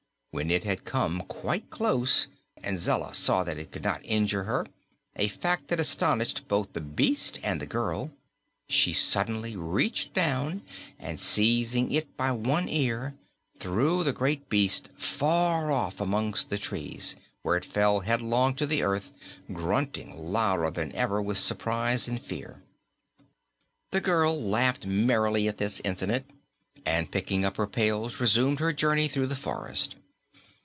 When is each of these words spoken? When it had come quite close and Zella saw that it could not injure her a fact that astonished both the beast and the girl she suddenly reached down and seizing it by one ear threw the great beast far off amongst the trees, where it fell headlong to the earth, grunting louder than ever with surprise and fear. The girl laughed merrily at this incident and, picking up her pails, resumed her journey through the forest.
When 0.33 0.49
it 0.49 0.63
had 0.63 0.85
come 0.85 1.23
quite 1.27 1.69
close 1.69 2.29
and 2.63 2.79
Zella 2.79 3.13
saw 3.13 3.43
that 3.43 3.57
it 3.57 3.69
could 3.69 3.83
not 3.83 3.99
injure 4.05 4.45
her 4.45 4.65
a 5.17 5.27
fact 5.27 5.67
that 5.67 5.79
astonished 5.81 6.47
both 6.47 6.71
the 6.71 6.79
beast 6.79 7.37
and 7.43 7.59
the 7.59 7.65
girl 7.65 8.11
she 8.69 8.93
suddenly 8.93 9.57
reached 9.57 10.13
down 10.13 10.61
and 10.97 11.19
seizing 11.19 11.91
it 11.91 12.15
by 12.15 12.31
one 12.31 12.69
ear 12.69 13.13
threw 13.57 14.05
the 14.05 14.13
great 14.13 14.47
beast 14.47 14.87
far 14.95 15.69
off 15.69 15.99
amongst 15.99 16.49
the 16.49 16.57
trees, 16.57 17.17
where 17.41 17.57
it 17.57 17.65
fell 17.65 17.99
headlong 17.99 18.55
to 18.55 18.65
the 18.65 18.83
earth, 18.83 19.11
grunting 19.51 20.17
louder 20.17 20.71
than 20.71 20.93
ever 20.95 21.21
with 21.21 21.39
surprise 21.39 22.07
and 22.07 22.21
fear. 22.23 22.61
The 23.91 23.99
girl 23.99 24.41
laughed 24.41 24.85
merrily 24.85 25.49
at 25.49 25.57
this 25.57 25.81
incident 25.83 26.25
and, 26.85 27.11
picking 27.11 27.43
up 27.43 27.57
her 27.57 27.67
pails, 27.67 28.21
resumed 28.21 28.61
her 28.61 28.71
journey 28.71 29.09
through 29.09 29.27
the 29.27 29.35
forest. 29.35 29.97